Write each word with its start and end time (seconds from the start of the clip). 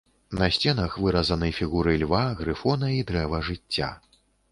На 0.39 0.45
сценах 0.55 0.95
выразаны 1.07 1.49
фігуры 1.57 1.93
льва, 2.03 2.21
грыфона 2.39 2.89
і 2.99 3.05
дрэва 3.13 3.43
жыцця. 3.51 3.91